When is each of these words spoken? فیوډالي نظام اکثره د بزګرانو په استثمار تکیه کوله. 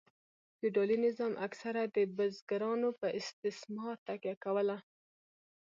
فیوډالي 0.57 0.97
نظام 1.05 1.33
اکثره 1.47 1.81
د 1.95 1.97
بزګرانو 2.17 2.89
په 2.99 3.07
استثمار 3.19 3.95
تکیه 4.07 4.35
کوله. 4.43 4.77